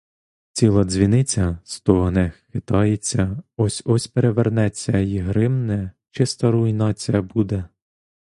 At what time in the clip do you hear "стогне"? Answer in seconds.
1.63-2.31